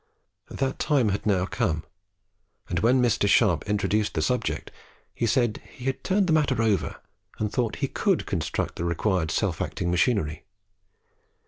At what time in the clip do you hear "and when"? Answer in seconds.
2.67-3.03